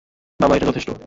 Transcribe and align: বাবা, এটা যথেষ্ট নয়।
বাবা, 0.39 0.55
এটা 0.55 0.65
যথেষ্ট 0.65 0.89
নয়। 0.89 0.99